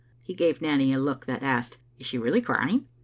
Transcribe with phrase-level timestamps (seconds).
[0.23, 2.87] He gave Nanny a look that asked," Is she really crying?"